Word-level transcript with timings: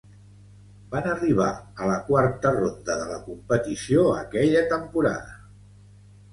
Van 0.95 1.09
arribar 1.11 1.49
a 1.83 1.89
la 1.91 1.99
quarta 2.09 2.55
ronda 2.57 2.97
de 3.03 3.07
la 3.13 3.21
competició 3.29 4.09
aquella 4.25 4.67
temporada. 4.75 5.41